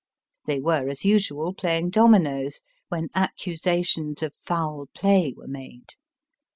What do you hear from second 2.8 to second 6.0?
when accusations of foul play were made.